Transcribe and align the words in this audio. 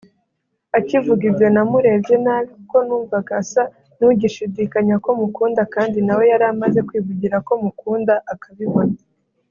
Akivuga 0.77 1.21
ibyo 1.29 1.47
namurebye 1.53 2.15
nabi 2.25 2.47
kuko 2.55 2.77
numvaga 2.87 3.31
asa 3.41 3.63
nugishidikanya 3.97 4.95
ko 5.03 5.09
mukunda 5.19 5.61
kandi 5.73 5.97
nawe 6.05 6.23
yari 6.31 6.45
amaze 6.53 6.79
kwivugira 6.87 7.37
ko 7.47 7.53
mukunda 7.63 8.15
akabibona 8.33 8.95